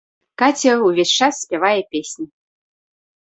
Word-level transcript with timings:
Каця 0.41 0.71
ўвесь 0.85 1.11
час 1.19 1.33
спявае 1.43 1.75
песні. 1.91 2.25